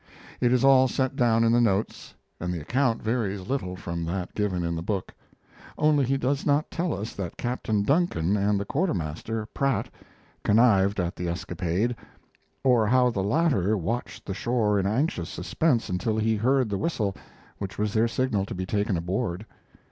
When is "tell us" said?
6.71-7.13